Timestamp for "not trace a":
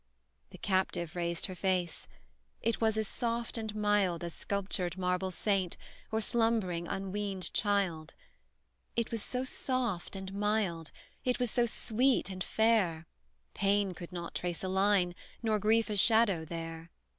14.11-14.67